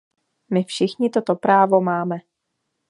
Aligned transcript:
My 0.49 0.63
všichni 0.63 1.09
toto 1.09 1.35
právo 1.35 1.81
máme. 1.81 2.17